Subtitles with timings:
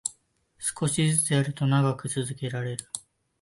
[0.57, 2.85] 少しずつやると長く続けられる